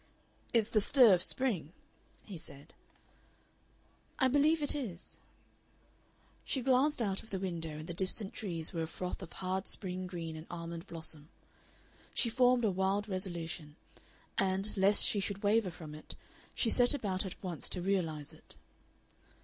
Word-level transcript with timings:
"It's 0.51 0.69
the 0.69 0.81
stir 0.81 1.13
of 1.13 1.21
spring," 1.21 1.73
he 2.25 2.35
said. 2.35 2.73
"I 4.17 4.27
believe 4.29 4.63
it 4.63 4.73
is." 4.73 5.19
She 6.43 6.61
glanced 6.63 7.03
out 7.03 7.21
of 7.21 7.29
the 7.29 7.37
window, 7.37 7.77
and 7.77 7.85
the 7.85 7.93
distant 7.93 8.33
trees 8.33 8.73
were 8.73 8.81
a 8.81 8.87
froth 8.87 9.21
of 9.21 9.31
hard 9.31 9.67
spring 9.67 10.07
green 10.07 10.35
and 10.35 10.47
almond 10.49 10.87
blossom. 10.87 11.29
She 12.15 12.31
formed 12.31 12.65
a 12.65 12.71
wild 12.71 13.07
resolution, 13.07 13.75
and, 14.39 14.75
lest 14.75 15.05
she 15.05 15.19
should 15.19 15.43
waver 15.43 15.69
from 15.69 15.93
it, 15.93 16.15
she 16.55 16.71
set 16.71 16.95
about 16.95 17.23
at 17.23 17.35
once 17.43 17.69
to 17.69 17.79
realize 17.79 18.33
it. 18.33 18.55